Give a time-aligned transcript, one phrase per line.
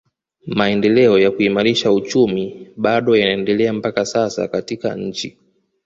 [0.47, 5.37] Maendeleo ya kuimarisha uchumi bado yanaendelea mpaka sasa katika nchi